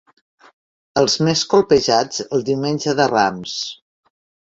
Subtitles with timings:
[1.01, 3.57] Els més colpejats el Diumenge de Rams.